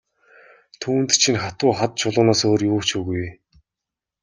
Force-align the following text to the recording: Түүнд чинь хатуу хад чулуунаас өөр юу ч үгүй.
Түүнд 0.81 1.09
чинь 1.21 1.41
хатуу 1.43 1.71
хад 1.79 1.91
чулуунаас 1.99 2.41
өөр 2.47 2.61
юу 2.71 2.81
ч 2.87 2.89
үгүй. 2.99 3.25